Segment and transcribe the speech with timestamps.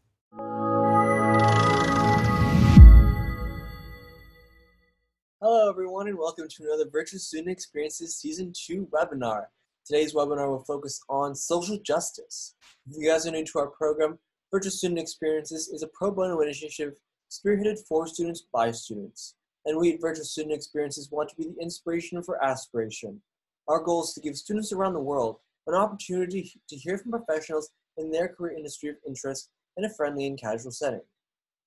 [5.40, 9.44] Hello, everyone, and welcome to another Virtual Student Experiences Season 2 webinar.
[9.87, 12.56] Today's webinar will focus on social justice.
[12.90, 14.19] If you guys are new to our program,
[14.51, 16.95] Virtual Student Experiences is a pro bono initiative
[17.30, 19.34] spearheaded for students by students.
[19.65, 23.20] And we at Virtual Student Experiences want to be the inspiration for aspiration.
[23.68, 27.70] Our goal is to give students around the world an opportunity to hear from professionals
[27.96, 31.02] in their career industry of interest in a friendly and casual setting.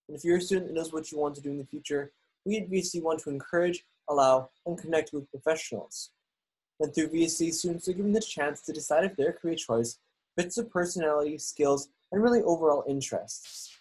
[0.08, 2.12] And if you're a student that knows what you want to do in the future,
[2.46, 6.10] we at VSE want to encourage, allow, and connect with professionals.
[6.80, 10.00] And through VSE, students are given the chance to decide if their career choice
[10.38, 13.73] fits their personality, skills, and really overall interests.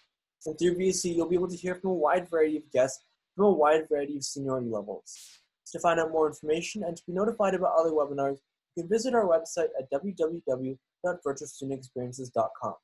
[0.45, 3.45] And through VSE, you'll be able to hear from a wide variety of guests from
[3.45, 5.39] a wide variety of seniority levels.
[5.71, 8.37] To find out more information and to be notified about other webinars,
[8.75, 12.75] you can visit our website at www.virtualstudentexperiences.com.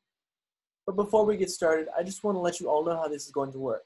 [0.87, 3.25] But before we get started, I just want to let you all know how this
[3.25, 3.83] is going to work.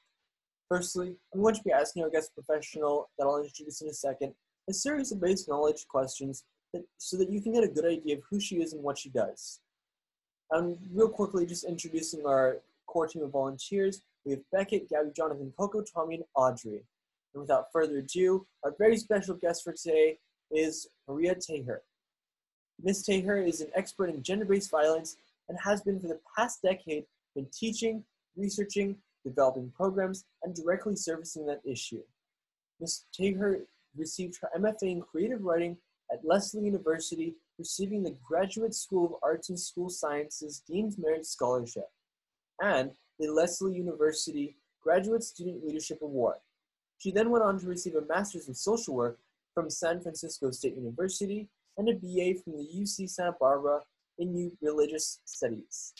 [0.69, 4.33] Firstly, I'm going to be asking our guest professional that I'll introduce in a second
[4.69, 8.15] a series of basic knowledge questions that, so that you can get a good idea
[8.15, 9.59] of who she is and what she does.
[10.51, 14.01] And real quickly, just introducing our core team of volunteers.
[14.25, 16.83] We have Beckett, Gabby, Jonathan, Coco, Tommy, and Audrey.
[17.33, 20.19] And without further ado, our very special guest for today
[20.51, 21.79] is Maria Taher.
[22.81, 23.05] Ms.
[23.07, 25.15] Taher is an expert in gender-based violence
[25.49, 28.03] and has been for the past decade been teaching,
[28.35, 28.95] researching,
[29.25, 32.01] developing programs, and directly servicing that issue.
[32.79, 33.05] Ms.
[33.17, 33.61] Taher
[33.95, 35.77] received her MFA in creative writing
[36.11, 41.89] at Lesley University, receiving the Graduate School of Arts and School Sciences Dean's Merit Scholarship,
[42.61, 46.37] and the Lesley University Graduate Student Leadership Award.
[46.97, 49.19] She then went on to receive a Master's in Social Work
[49.53, 53.79] from San Francisco State University and a BA from the UC Santa Barbara
[54.19, 55.93] in New Religious Studies.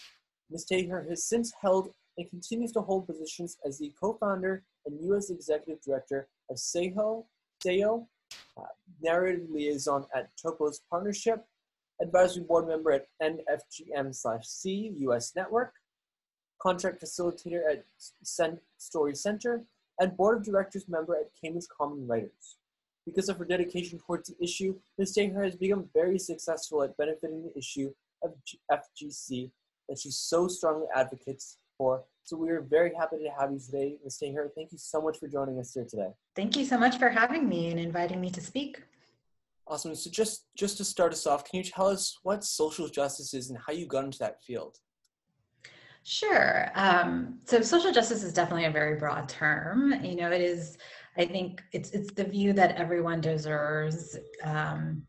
[0.50, 0.66] Ms.
[0.72, 5.30] Taher has since held and continues to hold positions as the co-founder and U.S.
[5.30, 7.26] Executive Director of Sahiyo,
[7.66, 8.06] Sahiyo,
[8.58, 8.64] uh,
[9.02, 11.44] narrative liaison at Topos Partnership,
[12.02, 15.34] advisory board member at End FGM/C U.S.
[15.36, 15.74] Network,
[16.64, 17.84] contract facilitator at
[18.78, 19.64] Story Center,
[20.00, 22.58] and board of directors member at Cambridge Common Writers.
[23.06, 25.16] Because of her dedication towards the issue, Ms.
[25.16, 27.94] Taher has become very successful at benefiting the issue
[28.24, 28.34] of
[28.72, 29.52] FGC
[29.90, 32.04] that she so strongly advocates for.
[32.24, 34.20] So we are very happy to have you today, Ms.
[34.24, 34.50] Taher.
[34.56, 36.12] Thank you so much for joining us here today.
[36.34, 38.82] Thank you so much for having me and inviting me to speak.
[39.68, 39.96] Awesome.
[39.96, 43.50] So just just to start us off, can you tell us what social justice is
[43.50, 44.78] and how you got into that field?
[46.04, 46.70] Sure.
[46.76, 49.94] Um, so social justice is definitely a very broad term.
[50.04, 50.78] You know, it is.
[51.18, 55.04] I think it's it's the view that everyone deserves um,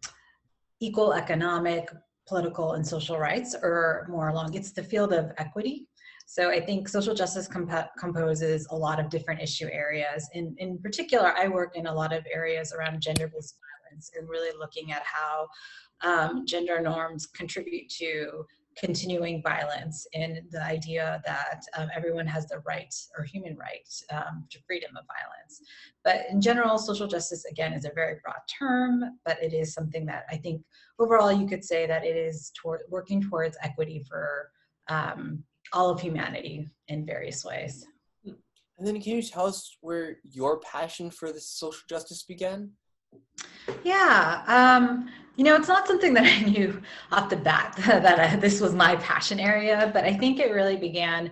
[0.81, 1.91] equal economic,
[2.28, 4.55] political, and social rights, or more along.
[4.55, 5.88] It's the field of equity.
[6.27, 10.28] So I think social justice comp- composes a lot of different issue areas.
[10.32, 13.56] In in particular, I work in a lot of areas around gender-based
[13.91, 15.49] violence and really looking at how
[16.03, 18.44] um, gender norms contribute to
[18.77, 24.45] continuing violence and the idea that um, everyone has the right or human right um,
[24.51, 25.62] to freedom of violence.
[26.03, 30.05] But in general, social justice, again, is a very broad term, but it is something
[30.07, 30.62] that I think
[30.99, 34.51] overall you could say that it is toward, working towards equity for
[34.89, 37.87] um, all of humanity in various ways.
[38.25, 42.73] And then can you tell us where your passion for this social justice began?
[43.83, 46.81] Yeah, um, you know, it's not something that I knew
[47.13, 50.77] off the bat that I, this was my passion area, but I think it really
[50.77, 51.31] began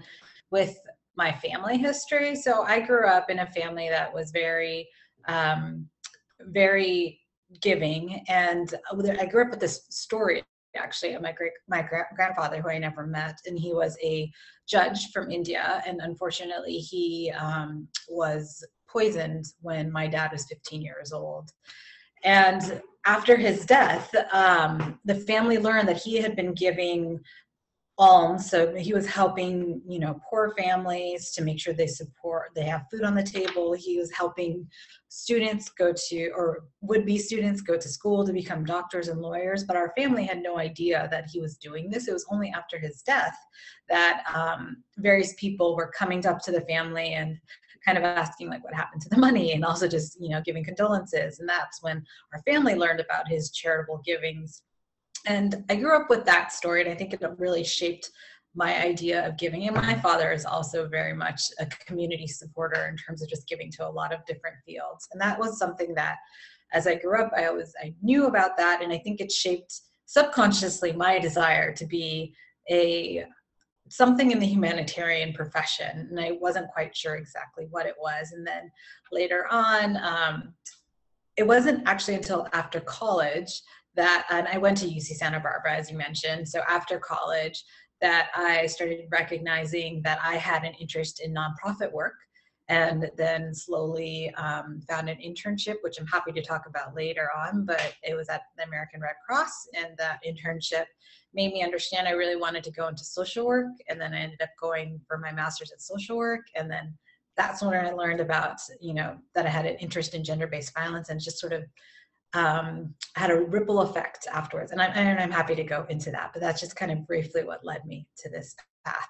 [0.50, 0.76] with
[1.16, 2.34] my family history.
[2.34, 4.88] So I grew up in a family that was very,
[5.28, 5.88] um,
[6.41, 7.21] very
[7.60, 8.75] giving, and
[9.19, 10.42] I grew up with this story
[10.75, 14.31] actually of my great my gra- grandfather who I never met, and he was a
[14.66, 21.12] judge from India, and unfortunately he um, was poisoned when my dad was 15 years
[21.12, 21.50] old.
[22.24, 27.21] And after his death, um, the family learned that he had been giving
[28.03, 28.51] alms.
[28.51, 32.87] So he was helping, you know, poor families to make sure they support, they have
[32.91, 33.75] food on the table.
[33.75, 34.66] He was helping
[35.09, 39.63] students go to, or would be students go to school to become doctors and lawyers.
[39.63, 42.09] But our family had no idea that he was doing this.
[42.09, 43.37] It was only after his death
[43.89, 47.39] that um, various people were coming up to the family and
[47.84, 50.63] kind of asking like what happened to the money and also just you know giving
[50.63, 52.01] condolences and that's when
[52.33, 54.63] our family learned about his charitable givings
[55.27, 58.10] and i grew up with that story and i think it really shaped
[58.54, 59.66] my idea of giving.
[59.66, 63.71] And my father is also very much a community supporter in terms of just giving
[63.72, 65.09] to a lot of different fields.
[65.13, 66.16] And that was something that
[66.74, 68.83] as i grew up i always i knew about that.
[68.83, 72.34] And i think it shaped subconsciously my desire to be
[72.71, 73.25] a
[73.89, 76.09] something in the humanitarian profession.
[76.10, 78.33] And i wasn't quite sure exactly what it was.
[78.33, 78.71] And then
[79.10, 80.54] later on um,
[81.36, 83.63] it wasn't actually until after college
[83.94, 87.65] that and i went to uc santa barbara as you mentioned so after college
[88.03, 92.16] that I started recognizing that I had an interest in nonprofit work
[92.68, 97.65] and then slowly um, found an internship, which I'm happy to talk about later on.
[97.65, 100.86] But it was at the American Red Cross, and that internship
[101.33, 103.71] made me understand I really wanted to go into social work.
[103.89, 106.97] And then I ended up going for my master's in social work, and then
[107.36, 111.09] that's when I learned about, you know, that I had an interest in gender-based violence
[111.09, 111.65] and just sort of
[112.34, 114.72] um, had a ripple effect afterwards.
[114.72, 117.44] And I'm, and I'm happy to go into that, but that's just kind of briefly
[117.44, 119.08] what led me to this path.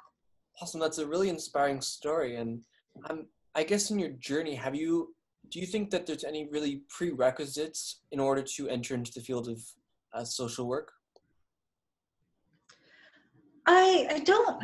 [0.61, 0.81] Awesome.
[0.81, 2.37] That's a really inspiring story.
[2.37, 2.63] And
[3.09, 5.15] um, I guess in your journey, have you,
[5.51, 9.49] do you think that there's any really prerequisites in order to enter into the field
[9.49, 9.61] of
[10.15, 10.93] uh, social work?
[13.67, 14.63] I, I don't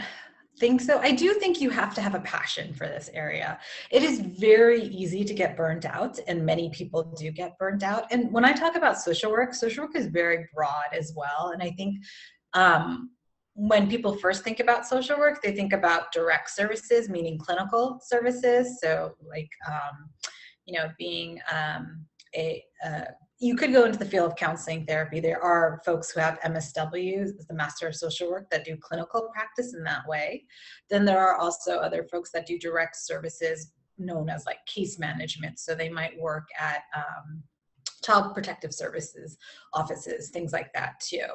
[0.58, 0.99] think so.
[0.99, 3.58] I do think you have to have a passion for this area.
[3.90, 8.05] It is very easy to get burnt out, and many people do get burnt out.
[8.10, 11.50] And when I talk about social work, social work is very broad as well.
[11.52, 12.05] And I think
[12.55, 13.10] um,
[13.55, 18.78] when people first think about social work, they think about direct services, meaning clinical services.
[18.81, 20.10] So, like, um,
[20.64, 22.05] you know, being um,
[22.37, 23.06] a, a
[23.40, 25.20] you could go into the field of counseling therapy.
[25.20, 29.75] There are folks who have MSW, the Master of Social Work, that do clinical practice
[29.75, 30.44] in that way.
[30.90, 35.58] Then there are also other folks that do direct services known as like case management.
[35.61, 37.43] So they might work at um,
[38.05, 39.38] child protective services
[39.73, 41.26] offices, things like that too.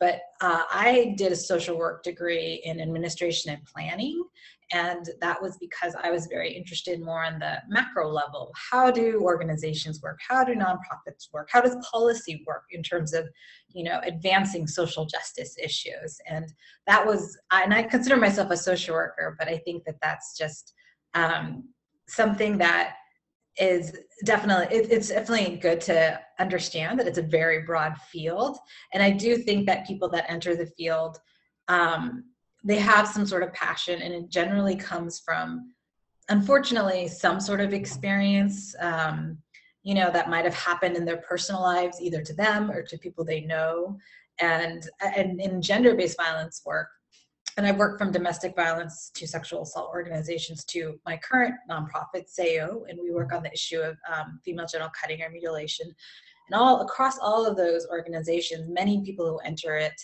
[0.00, 4.24] But uh, I did a social work degree in administration and planning.
[4.72, 8.52] And that was because I was very interested more on the macro level.
[8.70, 10.18] How do organizations work?
[10.26, 11.48] How do nonprofits work?
[11.52, 13.28] How does policy work in terms of,
[13.68, 16.18] you know, advancing social justice issues?
[16.28, 16.52] And
[16.86, 20.72] that was, and I consider myself a social worker, but I think that that's just
[21.14, 21.68] um,
[22.08, 22.94] something that
[23.58, 28.58] is definitely it, it's definitely good to understand that it's a very broad field
[28.92, 31.18] and i do think that people that enter the field
[31.68, 32.24] um,
[32.64, 35.72] they have some sort of passion and it generally comes from
[36.30, 39.38] unfortunately some sort of experience um,
[39.82, 42.98] you know that might have happened in their personal lives either to them or to
[42.98, 43.96] people they know
[44.40, 46.88] and and in gender-based violence work
[47.56, 52.82] and I've worked from domestic violence to sexual assault organizations to my current nonprofit, Sahiyo,
[52.88, 55.86] and we work on the issue of um, female genital cutting or mutilation.
[55.86, 59.94] And all across all of those organizations, many people who enter it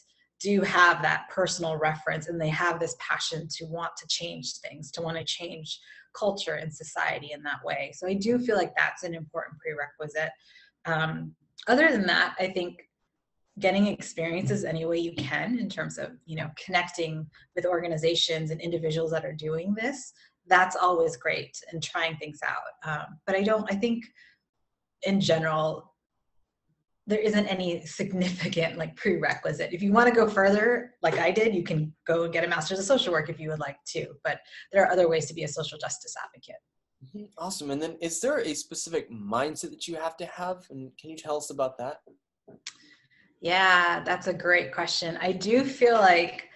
[0.41, 4.91] do have that personal reference and they have this passion to want to change things,
[4.93, 5.79] to want to change
[6.15, 7.93] culture and society in that way.
[7.95, 10.31] So I do feel like that's an important prerequisite.
[10.87, 11.35] Um,
[11.69, 12.83] other than that, I think
[13.59, 18.61] getting experiences any way you can in terms of you know connecting with organizations and
[18.61, 20.13] individuals that are doing this
[20.47, 24.05] that's always great and trying things out um, but i don't i think
[25.03, 25.90] in general
[27.11, 31.55] there isn't any significant like prerequisite if you want to go further like i did
[31.55, 34.07] you can go and get a master's of social work if you would like to
[34.25, 34.39] but
[34.73, 36.61] there are other ways to be a social justice advocate
[37.05, 37.27] mm-hmm.
[37.39, 41.11] awesome and then is there a specific mindset that you have to have and can
[41.11, 41.99] you tell us about that
[43.41, 45.19] yeah, that's a great question.
[45.21, 46.50] I do feel like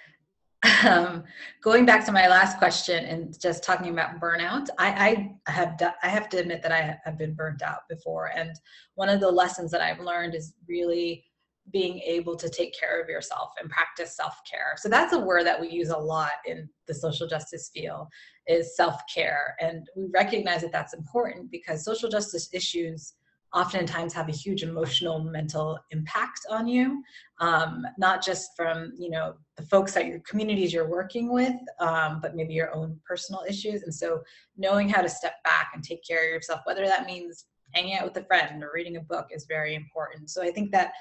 [0.87, 1.25] um,
[1.63, 6.09] going back to my last question and just talking about burnout, I, I have I
[6.09, 8.51] have to admit that I have been burnt out before, and
[8.95, 11.25] one of the lessons that I've learned is really
[11.73, 14.75] being able to take care of yourself and practice self-care.
[14.77, 18.07] So that's a word that we use a lot in the social justice field
[18.47, 23.15] is self-care, and we recognize that that's important because social justice issues
[23.55, 27.03] oftentimes have a huge emotional mental impact on you.
[27.39, 32.21] Um, not just from you know the folks at your communities you're working with um,
[32.21, 33.83] but maybe your own personal issues.
[33.83, 34.23] And so
[34.57, 38.05] knowing how to step back and take care of yourself whether that means hanging out
[38.05, 40.31] with a friend or reading a book is very important.
[40.31, 40.93] So i think that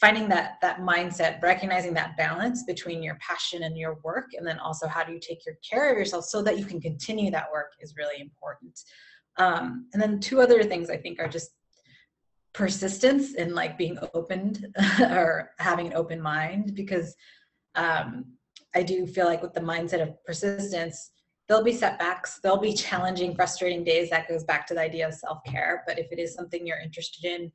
[0.00, 4.58] finding that that mindset recognizing that balance between your passion and your work and then
[4.60, 7.50] also how do you take your care of yourself so that you can continue that
[7.52, 8.78] work is really important.
[9.36, 11.50] Um, and then two other things i think are just
[12.52, 14.66] persistence and like being opened
[15.00, 17.14] or having an open mind because
[17.74, 18.24] um,
[18.74, 21.10] I do feel like with the mindset of persistence,
[21.46, 24.10] there'll be setbacks, there'll be challenging, frustrating days.
[24.10, 25.84] That goes back to the idea of self care.
[25.86, 27.52] But if it is something you're interested in,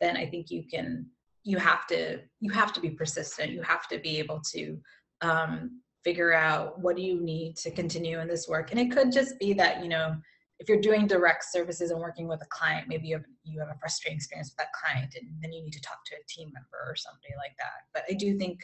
[0.00, 1.06] then I think you can.
[1.44, 2.20] You have to.
[2.40, 3.52] You have to be persistent.
[3.52, 4.78] You have to be able to
[5.20, 9.10] um, figure out what do you need to continue in this work and it could
[9.10, 10.14] just be that you know
[10.58, 13.68] if you're doing direct services and working with a client maybe you have, you have
[13.68, 16.50] a frustrating experience with that client and then you need to talk to a team
[16.52, 17.84] member or somebody like that.
[17.92, 18.60] But i do think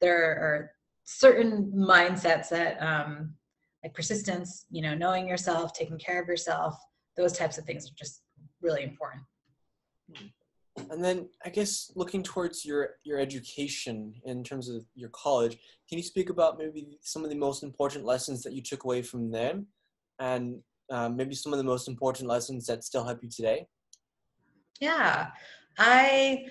[0.00, 0.70] there are
[1.04, 3.34] certain mindsets that um,
[3.82, 6.76] like persistence you know knowing yourself taking care of yourself
[7.16, 8.22] those types of things are just
[8.60, 9.22] really important.
[10.90, 15.96] And then i guess looking towards your your education in terms of your college can
[15.96, 19.30] you speak about maybe some of the most important lessons that you took away from
[19.30, 19.68] them?
[20.18, 23.66] And um, maybe some of the most important lessons that still help you today
[24.80, 25.28] yeah
[25.78, 26.44] i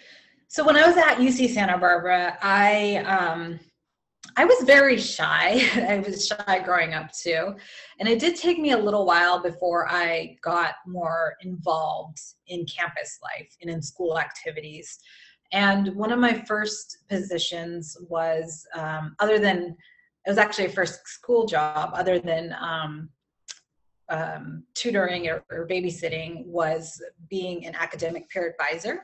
[0.48, 3.60] so when i was at uc santa barbara i um
[4.36, 5.62] I was very shy.
[5.90, 7.56] I was shy growing up too.
[8.00, 13.20] And it did take me a little while before I got more involved in campus
[13.24, 15.00] life and in school activities.
[15.54, 19.76] And one of my first positions was, um, other than,
[20.26, 23.10] it was actually a first school job, other than um,
[24.10, 29.02] um, tutoring or, or, babysitting, was being an academic peer advisor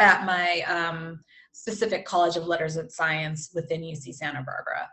[0.00, 1.20] at my um,
[1.52, 4.88] specific College of Letters and Science within UC Santa Barbara.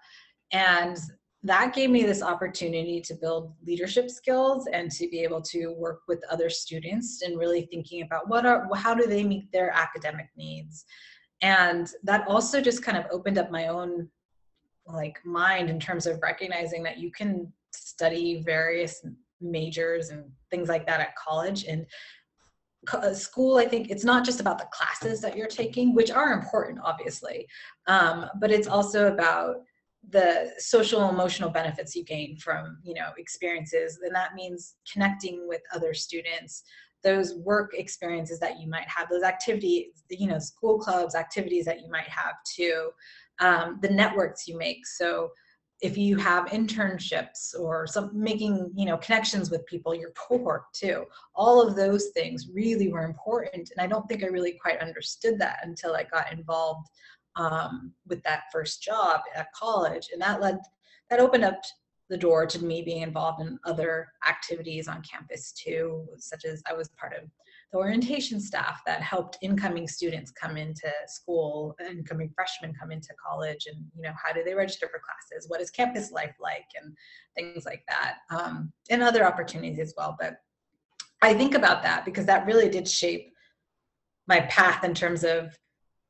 [0.52, 0.98] And
[1.46, 6.02] that gave me this opportunity to build leadership skills and to be able to work
[6.08, 10.28] with other students and really thinking about what are how do they meet their academic
[10.36, 10.86] needs
[11.42, 14.10] and that also just kind of opened up my own
[14.88, 19.06] like mind in terms of recognizing that you can study various
[19.42, 21.66] majors and things like that at college.
[21.66, 21.86] And
[22.94, 26.34] uh, school i think it's not just about the classes that you're taking which are
[26.34, 27.48] important obviously
[27.88, 29.56] um, but it's also about
[30.12, 34.00] the social emotional benefits you gain from you know experiences.
[34.04, 36.64] And that means connecting with other students
[37.04, 41.82] those work experiences that you might have those activities you know school clubs activities that
[41.82, 42.90] you might have too
[43.40, 44.86] um, the networks you make.
[44.86, 45.30] So
[45.82, 51.06] if you have internships or some making you know connections with people your cohort too
[51.36, 53.70] all of those things really were important.
[53.76, 56.88] And i don't think i really quite understood that until i got involved
[57.36, 60.10] um, with that first job at college.
[60.14, 60.60] And that led
[61.10, 61.62] that opened up
[62.10, 66.74] the door to me being involved in other activities on campus too such as i
[66.74, 67.30] was part of
[67.76, 73.68] the orientation staff that helped incoming students come into school, incoming freshmen come into college,
[73.70, 75.50] and you know how do they register for classes?
[75.50, 76.96] What is campus life like, and
[77.36, 80.16] things like that, um, and other opportunities as well.
[80.18, 80.38] But
[81.22, 83.34] I think about that because that really did shape
[84.26, 85.58] my path in terms of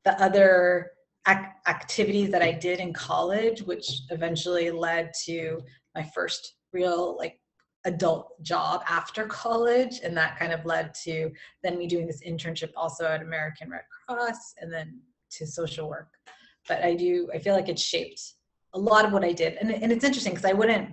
[0.04, 0.92] the other
[1.26, 5.58] ac- activities that I did in college, which eventually led to
[5.96, 7.40] my first real like
[7.86, 11.30] adult job after college and that kind of led to
[11.62, 15.00] then me doing this internship also at american red cross and then
[15.30, 16.08] to social work.
[16.68, 18.34] But i do i feel like it shaped
[18.74, 19.54] a lot of what i did.
[19.60, 20.90] And, and it's interesting because i wouldn't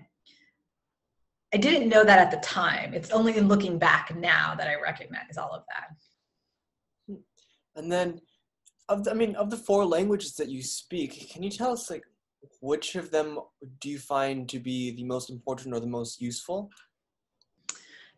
[1.54, 2.94] i didn't know that at the time.
[2.94, 7.18] It's only in looking back now that i recognize all of that.
[7.76, 8.22] And then
[8.90, 11.90] of the, i mean of the four languages that you speak can you tell us
[11.90, 12.04] like
[12.62, 13.40] which of them
[13.80, 16.70] do you find to be the most important or the most useful?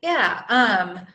[0.02, 0.44] Yeah.
[0.50, 1.06] Um,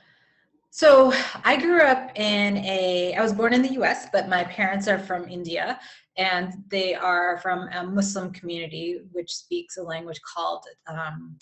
[0.70, 1.12] so
[1.44, 4.98] I grew up in a, I was born in the US, but my parents are
[4.98, 5.78] from India
[6.16, 11.36] and they are from a Muslim community which speaks a language called um,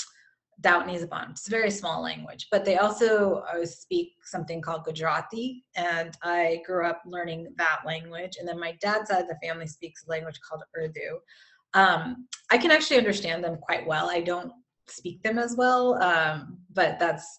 [0.60, 1.30] Dautni Zaban.
[1.30, 6.62] It's a very small language, but they also uh, speak something called Gujarati, and I
[6.66, 8.37] grew up learning that language.
[8.38, 11.20] And then my dad's side of the family speaks a language called Urdu.
[11.75, 14.08] Um, I can actually understand them quite well.
[14.08, 14.52] I don't
[14.88, 17.38] speak them as well, um, but that's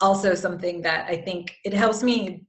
[0.00, 2.44] also something that I think it helps me.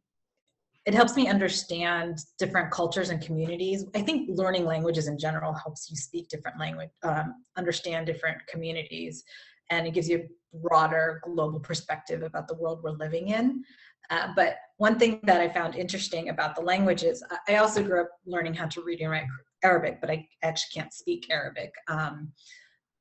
[0.86, 3.86] It helps me understand different cultures and communities.
[3.96, 9.24] I think learning languages in general helps you speak different language, um, understand different communities,
[9.70, 13.64] and it gives you a broader global perspective about the world we're living in.
[14.10, 18.10] Uh, but one thing that I found interesting about the languages, I also grew up
[18.26, 19.28] learning how to read and write
[19.64, 21.74] Arabic, but I actually can't speak Arabic.
[21.88, 22.32] Um,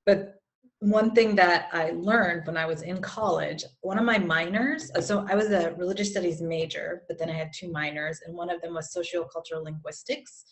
[0.07, 0.35] but
[0.81, 5.01] one thing that I learned when I was in college, one of my minors, uh,
[5.01, 8.49] so I was a religious studies major, but then I had two minors, and one
[8.49, 10.45] of them was sociocultural linguistics.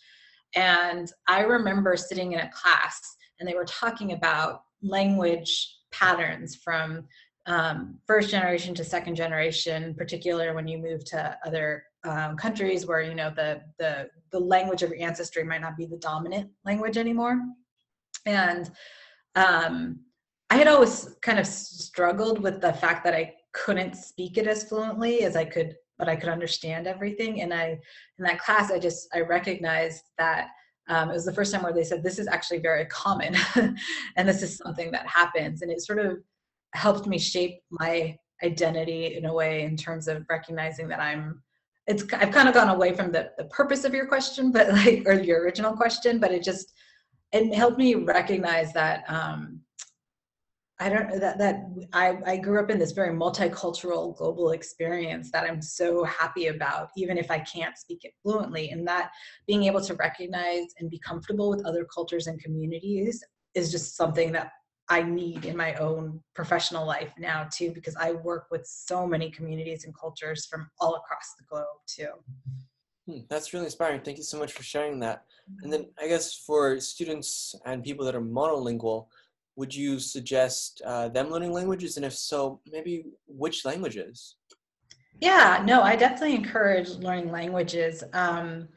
[0.55, 7.07] And I remember sitting in a class and they were talking about language patterns from
[7.47, 13.03] um, first generation to second generation, particular when you move to other um, countries where
[13.03, 16.97] you know the the the language of your ancestry might not be the dominant language
[16.97, 17.41] anymore.
[18.25, 18.71] And
[19.35, 20.01] um,
[20.51, 24.65] i had always kind of struggled with the fact that i couldn't speak it as
[24.65, 27.43] fluently as i could but i could understand everything.
[27.43, 27.79] And i
[28.19, 30.49] in that class i just i recognized that
[30.89, 33.35] um, it was the first time where they said this is actually very common
[34.17, 35.63] and this is something that happens.
[35.63, 36.19] And it sort of
[36.75, 41.43] helped me shape my identity in a way in terms of recognizing that i'm
[41.87, 45.03] it's i've kind of gone away from the, the purpose of your question but like
[45.07, 46.73] or your original question but it just
[47.33, 49.61] it helped me recognize that um,
[50.79, 55.49] I don't that that I, I grew up in this very multicultural global experience that
[55.49, 58.71] I'm so happy about, even if I can't speak it fluently.
[58.71, 59.11] And that
[59.47, 63.25] being able to recognize and be comfortable with other cultures and communities
[63.55, 64.51] is just something that
[64.89, 69.31] I need in my own professional life now too, because I work with so many
[69.31, 72.09] communities and cultures from all across the globe too.
[73.07, 74.01] Hmm, that's really inspiring.
[74.01, 75.25] Thank you so much for sharing that.
[75.63, 79.07] And then I guess for students and people that are monolingual,
[79.57, 81.97] would you suggest uh, them learning languages?
[81.97, 84.37] And if so, maybe which languages?
[85.21, 88.05] Yeah, no, I definitely encourage learning languages.
[88.13, 88.69] Um,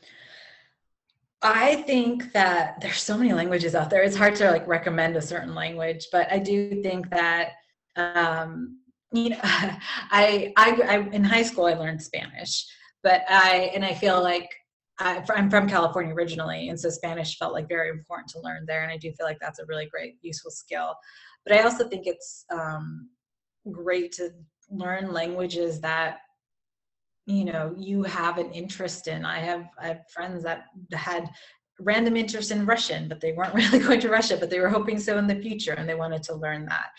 [1.41, 4.03] I think that there's so many languages out there.
[4.03, 7.51] It's hard to like recommend a certain language, but I do think that
[7.95, 8.79] um,
[9.11, 12.65] you know, I, I, I in high school I learned Spanish,
[13.03, 14.49] but I and I feel like
[14.99, 18.83] I, am from California originally, and so Spanish felt like very important to learn there,
[18.83, 20.93] and I do feel like that's a really great, useful skill.
[21.45, 23.09] But I also think it's um,
[23.71, 24.31] great to
[24.69, 26.19] learn languages that
[27.29, 29.23] you know you have an interest in.
[29.23, 31.29] I have I have friends that had
[31.79, 34.99] random interest in Russian, but they weren't really going to Russia, but they were hoping
[34.99, 36.89] so in the future, and they wanted to learn that.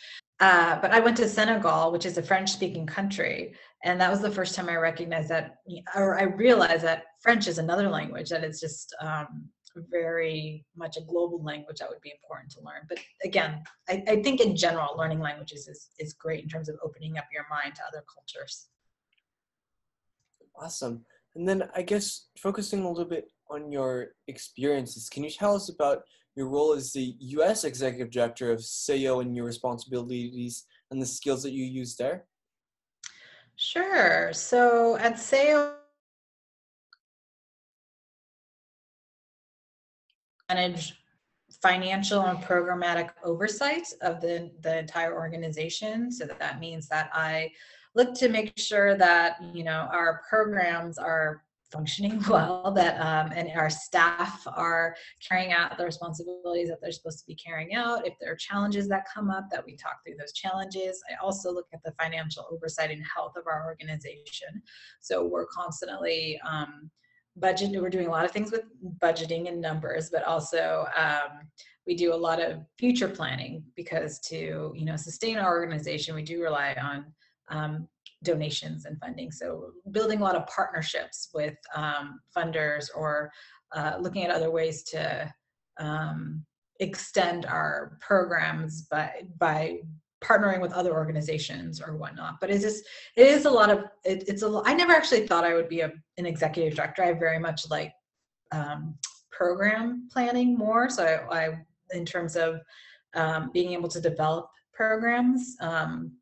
[0.40, 3.54] Uh, but I went to Senegal, which is a French speaking country.
[3.84, 5.56] And that was the first time I recognized that,
[5.94, 9.50] or I realized that French is another language that is just um,
[9.90, 12.86] very much a global language that would be important to learn.
[12.88, 16.76] But again, I, I think in general, learning languages is, is great in terms of
[16.82, 18.68] opening up your mind to other cultures.
[20.60, 21.04] Awesome.
[21.34, 25.70] And then I guess focusing a little bit on your experiences, can you tell us
[25.70, 26.02] about
[26.36, 27.64] your role as the U.S.
[27.64, 32.26] Executive Director of Sahiyo and your responsibilities and the skills that you use there?
[33.56, 34.32] Sure.
[34.32, 35.74] So at Sahiyo,
[40.48, 40.94] manage
[41.62, 46.10] financial and programmatic oversight of the, the entire organization.
[46.10, 47.50] So that, that means that I
[47.94, 53.50] look to make sure that you know our programs are functioning well that um, and
[53.56, 54.94] our staff are
[55.26, 58.06] carrying out the responsibilities that they're supposed to be carrying out.
[58.06, 61.02] If there are challenges that come up that we talk through those challenges.
[61.10, 64.62] I also look at the financial oversight and health of our organization.
[65.00, 66.90] So we're constantly um,
[67.36, 68.62] budget we're doing a lot of things with
[68.98, 71.46] budgeting and numbers but also um,
[71.86, 76.22] we do a lot of future planning because to you know sustain our organization we
[76.22, 77.06] do rely on
[77.50, 77.88] um,
[78.22, 79.30] donations and funding.
[79.30, 83.30] So building a lot of partnerships with um, funders or
[83.74, 85.32] uh, looking at other ways to
[85.78, 86.44] um,
[86.80, 89.78] extend our programs by by
[90.22, 92.36] partnering with other organizations or whatnot.
[92.40, 92.84] But it's just
[93.16, 94.62] it is a lot of it, it's a.
[94.64, 97.02] I never actually thought I would be a, an executive director.
[97.02, 97.92] I very much like
[98.52, 98.96] um,
[99.30, 100.90] program planning more.
[100.90, 101.58] So I, I
[101.92, 102.60] in terms of
[103.14, 105.56] um, being able to develop programs.
[105.60, 106.12] Um,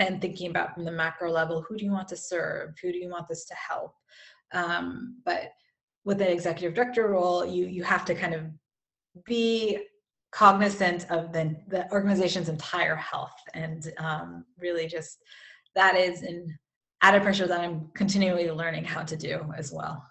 [0.00, 2.74] and thinking about from the macro level who do you want to serve?
[2.82, 3.94] Who do you want this to help?
[4.52, 5.52] Um, but
[6.04, 8.42] with the executive director role you you have to kind of
[9.24, 9.78] be
[10.32, 13.36] cognizant of the, the organization's entire health.
[13.54, 15.18] And um, really just
[15.76, 16.58] that is an
[17.02, 20.04] added pressure that i'm continually learning how to do as well.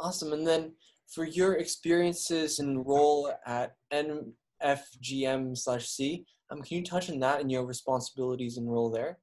[0.00, 0.32] Awesome.
[0.32, 0.72] And then
[1.14, 7.40] for your experiences and role at nfgm slash c um, can you touch on that
[7.40, 9.18] and your responsibilities and role there?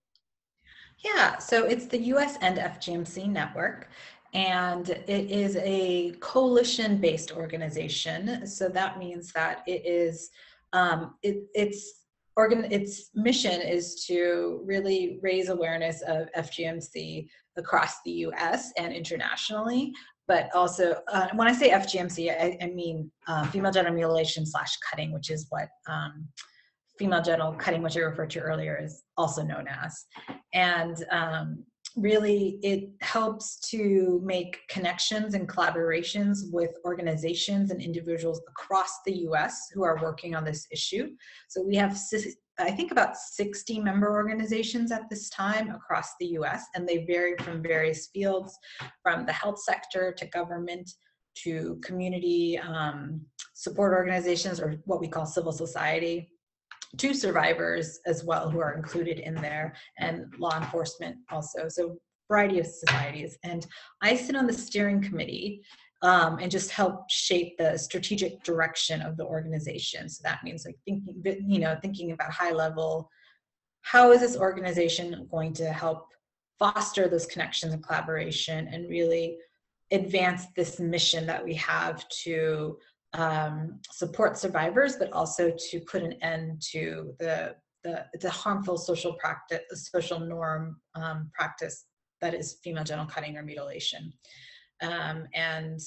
[1.03, 3.89] Yeah, so it's the US and FGMC network,
[4.33, 8.45] and it is a coalition based organization.
[8.45, 10.29] So that means that it is,
[10.73, 18.11] um, it, it's organ, its mission is to really raise awareness of FGMC across the
[18.27, 19.93] US and internationally.
[20.27, 24.77] But also, uh, when I say FGMC, I, I mean uh, female genital mutilation slash
[24.77, 26.27] cutting, which is what um,
[26.99, 30.05] female genital cutting, which I referred to earlier, is also known as.
[30.53, 31.63] And um,
[31.95, 39.69] really, it helps to make connections and collaborations with organizations and individuals across the US
[39.73, 41.09] who are working on this issue.
[41.47, 41.97] So we have,
[42.59, 47.35] I think, about 60 member organizations at this time across the US, and they vary
[47.37, 48.57] from various fields,
[49.01, 50.91] from the health sector to government
[51.43, 53.21] to community um,
[53.53, 56.29] support organizations or what we call civil society
[56.97, 61.97] two survivors as well who are included in there and law enforcement also so
[62.27, 63.67] variety of societies and
[64.01, 65.61] i sit on the steering committee
[66.01, 70.07] um, and just help shape the strategic direction of the organization.
[70.07, 73.09] So that means like thinking, you know, thinking about high level,
[73.81, 76.07] how is this organization going to help
[76.57, 79.37] foster those connections and collaboration and really
[79.91, 82.77] advance this mission that we have to
[83.13, 89.13] um, support survivors, but also to put an end to the the, the harmful social
[89.13, 91.85] practice, social norm um, practice
[92.19, 94.11] that is female genital cutting or mutilation.
[94.81, 95.79] Um, and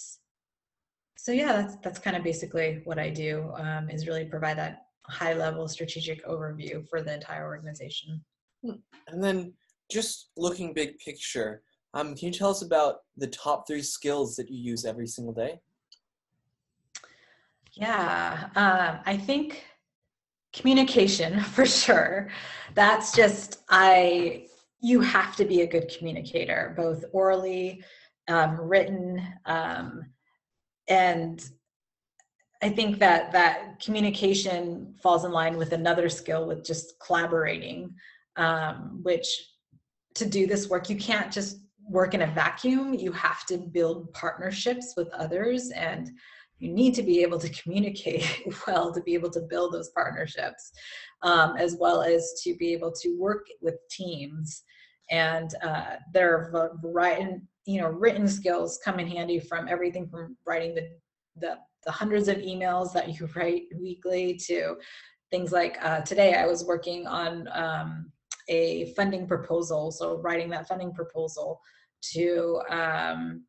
[1.18, 4.86] so yeah, that's that's kind of basically what I do um, is really provide that
[5.06, 8.24] high level strategic overview for the entire organization.
[8.62, 9.52] And then
[9.90, 11.62] just looking big picture,
[11.94, 15.34] um, can you tell us about the top three skills that you use every single
[15.34, 15.60] day?
[17.74, 19.64] Yeah, um, I think
[20.52, 22.28] communication for sure.
[22.74, 24.46] That's just, I,
[24.80, 27.82] you have to be a good communicator, both orally,
[28.28, 30.04] um, written, um,
[30.88, 31.44] and
[32.62, 37.94] I think that that communication falls in line with another skill with just collaborating,
[38.36, 39.26] um, which
[40.14, 41.58] to do this work, you can't just
[41.88, 42.94] work in a vacuum.
[42.94, 46.10] You have to build partnerships with others and
[46.62, 48.24] you need to be able to communicate
[48.68, 50.70] well to be able to build those partnerships,
[51.22, 54.62] um, as well as to be able to work with teams.
[55.10, 56.52] And uh, there
[56.84, 60.88] writing, you know, written skills come in handy from everything from writing the,
[61.36, 64.76] the, the hundreds of emails that you write weekly to
[65.32, 68.12] things like uh, today I was working on um,
[68.48, 71.60] a funding proposal, so writing that funding proposal
[72.12, 73.44] to um,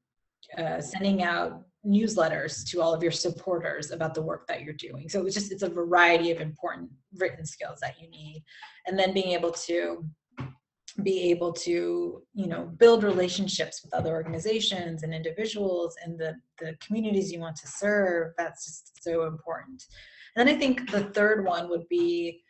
[0.57, 5.09] uh, sending out newsletters to all of your supporters about the work that you're doing.
[5.09, 8.43] So it's just it's a variety of important written skills that you need,
[8.87, 10.05] and then being able to
[11.01, 16.75] be able to you know build relationships with other organizations and individuals and the the
[16.85, 19.85] communities you want to serve that's just so important
[20.35, 22.43] and then i think the third one would be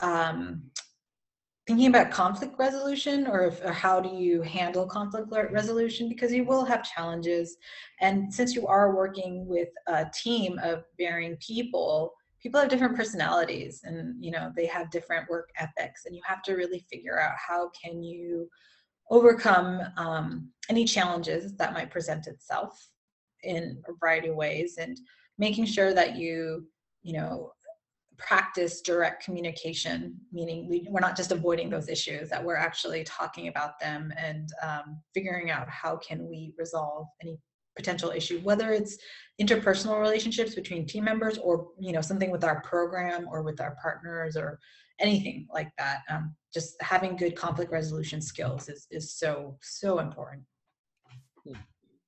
[0.00, 0.62] um,
[1.66, 6.08] thinking about conflict resolution or, if, or, how do you handle conflict resolution?
[6.08, 7.56] Because you will have challenges.
[8.00, 12.14] And since you are working with a team of varying people
[12.46, 16.06] people have different personalities and you know they have different work ethics.
[16.06, 18.48] And you have to really figure out how can you
[19.10, 22.88] overcome um, any challenges that might present itself
[23.42, 24.96] in a variety of ways and
[25.38, 26.68] making sure that you
[27.02, 27.52] you know
[28.18, 33.48] practice direct communication, meaning we, we're not just avoiding those issues, that we're actually talking
[33.48, 37.38] about them and um, figuring out how can we resolve any
[37.76, 38.96] potential issue, whether it's
[39.40, 43.76] interpersonal relationships between team members or you know something with our program or with our
[43.82, 44.58] partners or
[44.98, 46.00] anything like that.
[46.08, 50.42] Um, just having good conflict resolution skills is is so so important.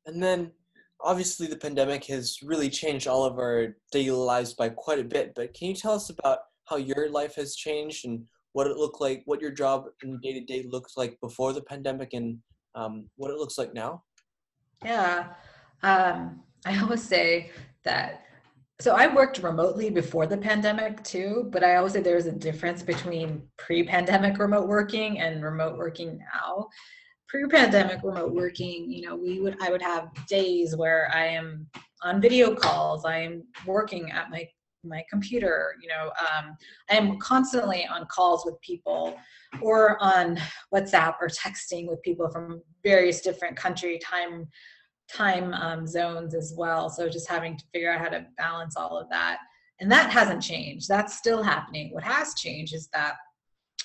[0.06, 0.52] And then
[1.00, 5.32] obviously the pandemic has really changed all of our daily lives by quite a bit
[5.34, 9.00] but can you tell us about how your life has changed and what it looked
[9.00, 12.38] like what your job and day to day looked like before the pandemic and
[12.74, 14.02] um, what it looks like now?
[14.84, 15.28] Yeah
[15.82, 17.50] um, i always say
[17.84, 18.24] that
[18.80, 22.82] so i worked remotely before the pandemic too but i always say there's a difference
[22.82, 26.68] between pre-pandemic remote working and remote working now
[27.28, 31.66] pre-pandemic remote working you know we would i would have days where i am
[32.02, 34.46] on video calls i am working at my
[34.84, 36.56] my computer you know um,
[36.90, 39.18] i am constantly on calls with people
[39.60, 40.38] or on
[40.74, 44.48] whatsapp or texting with people from various different country time
[45.10, 46.90] time um, zones as well.
[46.90, 49.38] So just having to figure out how to balance all of that.
[49.80, 50.88] And that hasn't changed.
[50.88, 51.92] That's still happening.
[51.92, 53.14] What has changed is that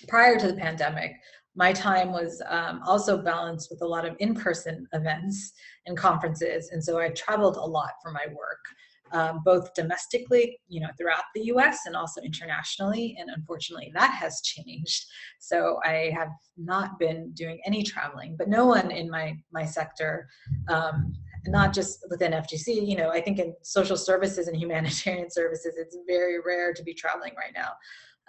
[0.08, 1.14] prior to the pandemic
[1.56, 5.54] my time was um, also balanced with a lot of in-person events
[5.86, 8.64] and conferences and so i traveled a lot for my work
[9.12, 14.42] um, both domestically you know throughout the us and also internationally and unfortunately that has
[14.42, 15.06] changed
[15.40, 20.28] so i have not been doing any traveling but no one in my my sector
[20.70, 21.14] um,
[21.48, 25.98] not just within FGC, you know, I think in social services and humanitarian services, it's
[26.08, 27.74] very rare to be traveling right now.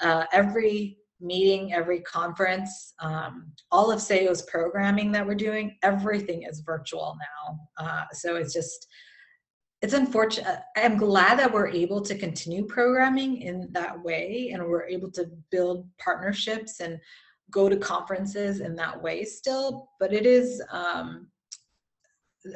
[0.02, 6.60] Uh, every meeting, every conference, um, all of Sahiyo's programming that we're doing, everything is
[6.60, 7.60] virtual now.
[7.78, 8.86] Uh, so it's just,
[9.82, 10.60] it's unfortunate.
[10.76, 15.30] I'm glad that we're able to continue programming in that way and we're able to
[15.50, 16.98] build partnerships and
[17.50, 21.28] go to conferences in that way still, but it is, um,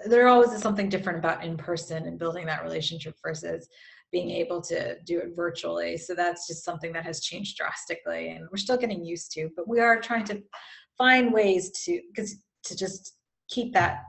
[0.07, 3.69] there always is something different about in person and building that relationship versus
[4.11, 5.97] being able to do it virtually.
[5.97, 9.69] So that's just something that has changed drastically and we're still getting used to, but
[9.69, 10.43] we are trying to
[10.97, 13.17] find ways to, because to just
[13.49, 14.03] keep that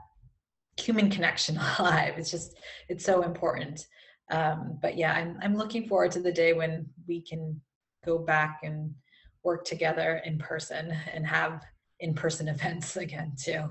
[0.76, 2.14] human connection alive.
[2.16, 2.58] It's just
[2.88, 3.86] it's so important.
[4.30, 7.60] Um, but yeah, I'm I'm looking forward to the day when we can
[8.04, 8.94] go back and
[9.42, 11.62] work together in person and have
[12.00, 13.64] in-person events again too.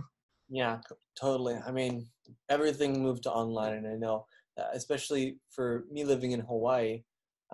[0.50, 0.80] Yeah,
[1.20, 1.60] totally.
[1.66, 2.08] I mean,
[2.50, 4.26] everything moved to online, and I know,
[4.74, 7.04] especially for me living in Hawaii,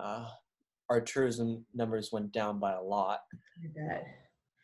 [0.02, 0.28] uh,
[0.90, 3.20] our tourism numbers went down by a lot.
[3.32, 4.00] I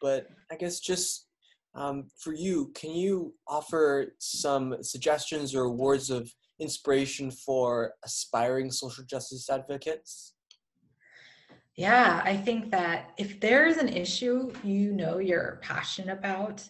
[0.01, 1.27] but I guess just
[1.73, 9.03] um, for you, can you offer some suggestions or words of inspiration for aspiring social
[9.05, 10.33] justice advocates?
[11.77, 16.67] Yeah, I think that if there's an issue you know you're passionate about,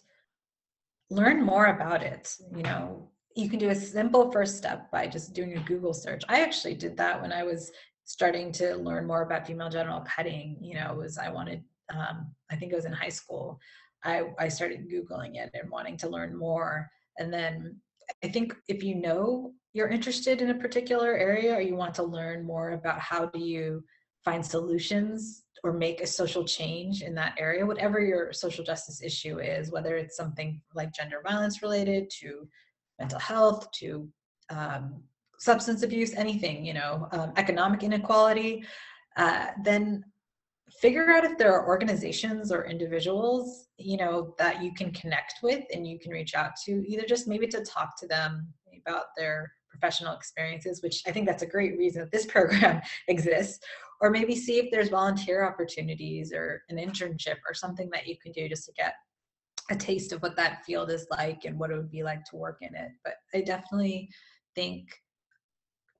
[1.09, 2.35] learn more about it.
[2.55, 6.23] You know, you can do a simple first step by just doing a Google search.
[6.27, 7.71] I actually did that when I was
[8.05, 10.57] starting to learn more about female genital cutting.
[10.61, 11.63] You know, was I wanted,
[11.93, 13.59] um, I think it was in high school.
[14.03, 16.89] I, I started Googling it and wanting to learn more.
[17.19, 17.79] And then
[18.23, 22.03] I think if you know you're interested in a particular area or you want to
[22.03, 23.83] learn more about how do you
[24.25, 29.39] find solutions or make a social change in that area, whatever your social justice issue
[29.39, 32.47] is, whether it's something like gender violence related to
[33.01, 34.07] mental health, to
[34.49, 35.01] um,
[35.39, 38.63] substance abuse, anything, you know, um, economic inequality,
[39.17, 40.03] uh, then
[40.79, 45.63] figure out if there are organizations or individuals, you know, that you can connect with
[45.73, 48.47] and you can reach out to, either just maybe to talk to them
[48.85, 53.65] about their professional experiences, which I think that's a great reason that this program exists,
[53.99, 58.31] or maybe see if there's volunteer opportunities or an internship or something that you can
[58.31, 58.93] do just to get
[59.71, 62.35] a taste of what that field is like and what it would be like to
[62.35, 62.91] work in it.
[63.03, 64.09] But I definitely
[64.53, 64.89] think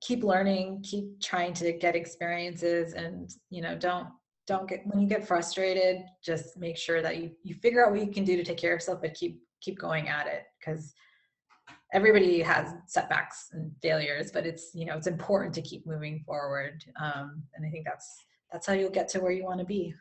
[0.02, 4.08] keep learning, keep trying to get experiences and, you know, don't
[4.48, 8.02] don't get when you get frustrated, just make sure that you you figure out what
[8.02, 10.94] you can do to take care of yourself, but keep keep going at it because
[11.94, 16.84] everybody has setbacks and failures, but it's you know it's important to keep moving forward.
[17.00, 18.08] Um, and I think that's
[18.52, 19.94] that's how you'll get to where you want to be.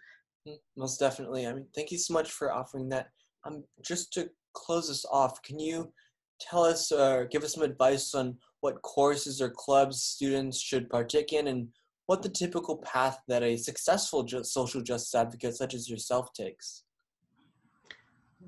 [0.49, 1.47] Mm, most definitely.
[1.47, 3.09] I mean, thank you so much for offering that.
[3.45, 5.93] Um, just to close this off, can you
[6.41, 10.89] tell us or uh, give us some advice on what courses or clubs students should
[10.91, 11.69] partake in and
[12.07, 16.83] what the typical path that a successful social justice advocate such as yourself takes?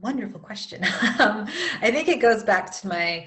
[0.01, 0.83] Wonderful question.
[1.21, 1.47] um,
[1.81, 3.27] I think it goes back to my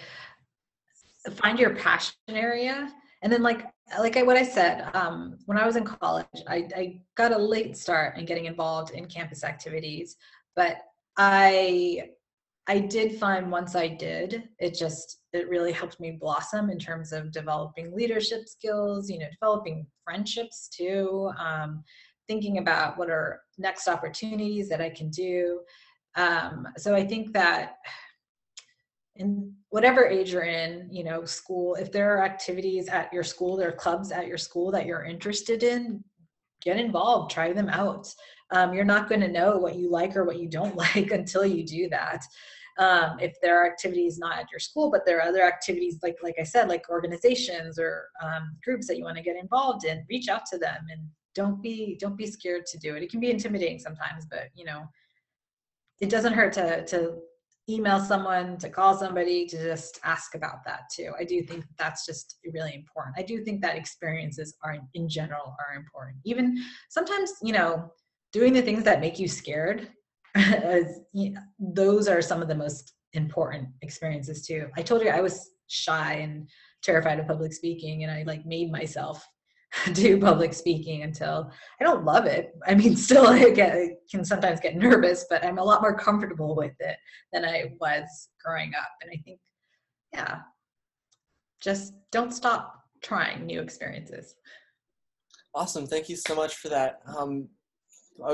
[1.36, 3.66] find your passion area, and then like
[4.00, 7.38] like I, what I said um, when I was in college, I, I got a
[7.38, 10.18] late start in getting involved in campus activities,
[10.56, 10.78] but
[11.18, 12.10] I
[12.68, 17.12] I did find once I did, it just it really helped me blossom in terms
[17.14, 21.84] of developing leadership skills, you know, developing friendships too, um,
[22.28, 25.62] thinking about what are next opportunities that I can do.
[26.16, 27.76] Um, so I think that
[29.16, 33.56] in whatever age you're in, you know, school, if there are activities at your school,
[33.56, 36.04] there are clubs at your school that you're interested in,
[36.66, 38.08] get involved, try them out.
[38.52, 41.46] Um, you're not going to know what you like or what you don't like until
[41.46, 42.24] you do that.
[42.78, 46.18] Um, if there are activities not at your school, but there are other activities like
[46.22, 50.06] like I said, like organizations or um, groups that you want to get involved in,
[50.10, 53.04] reach out to them and don't be don't be scared to do it.
[53.04, 54.84] It can be intimidating sometimes, but you know,
[56.02, 57.20] it doesn't hurt to to
[57.70, 61.12] email someone, to call somebody, to just ask about that too.
[61.20, 63.16] I do think that's just really important.
[63.18, 66.18] I do think that experiences are in general are important.
[66.26, 67.92] Even sometimes, you know,
[68.32, 69.90] doing the things that make you scared,
[71.60, 74.68] those are some of the most important experiences too.
[74.78, 76.48] I told you I was shy and
[76.84, 79.26] terrified of public speaking and I like made myself
[79.94, 82.56] do public speaking until I don't love it.
[82.68, 83.76] I mean, still I get,
[84.10, 86.98] can sometimes get nervous, but I'm a lot more comfortable with it
[87.34, 88.90] than I was growing up.
[89.02, 89.40] And I think,
[90.14, 90.40] yeah,
[91.62, 94.36] just don't stop trying new experiences.
[95.54, 95.88] Awesome.
[95.88, 97.00] Thank you so much for that.
[97.18, 97.48] Um,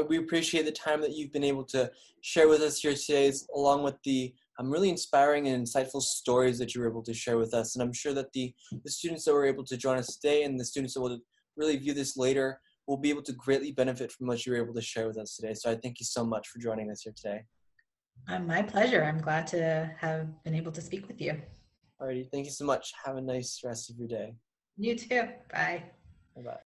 [0.08, 3.84] we appreciate the time that you've been able to share with us here today, along
[3.84, 7.54] with the um, really inspiring and insightful stories that you were able to share with
[7.54, 7.75] us.
[7.75, 10.60] And I'm sure that the, the students that were able to join us today and
[10.60, 11.19] the students that will
[11.57, 14.73] really view this later will be able to greatly benefit from what you were able
[14.73, 15.53] to share with us today.
[15.53, 17.43] So I thank you so much for joining us here today.
[18.27, 19.03] Uh, my pleasure.
[19.03, 21.41] I'm glad to have been able to speak with you.
[22.01, 22.29] Alrighty.
[22.31, 22.93] Thank you so much.
[23.05, 24.33] Have a nice rest of your day.
[24.77, 25.23] You too.
[25.51, 25.83] Bye.
[26.35, 26.70] Bye bye.